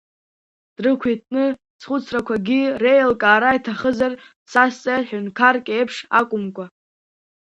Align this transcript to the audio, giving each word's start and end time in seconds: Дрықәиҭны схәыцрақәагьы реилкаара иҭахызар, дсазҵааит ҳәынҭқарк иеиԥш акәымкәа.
Дрықәиҭны 0.75 1.45
схәыцрақәагьы 1.81 2.61
реилкаара 2.81 3.49
иҭахызар, 3.57 4.13
дсазҵааит 4.45 5.05
ҳәынҭқарк 5.07 5.65
иеиԥш 5.69 5.95
акәымкәа. 6.19 6.65